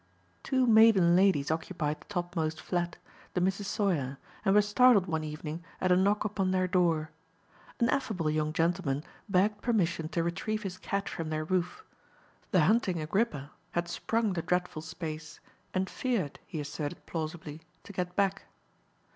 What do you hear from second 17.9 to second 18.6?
get back.